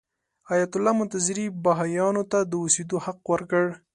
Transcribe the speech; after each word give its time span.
ایت 0.53 0.71
الله 0.77 0.93
منتظري 1.01 1.45
بهايانو 1.63 2.23
ته 2.31 2.39
د 2.51 2.53
اوسېدو 2.63 2.97
حق 3.05 3.19
ورکړ. 3.33 3.65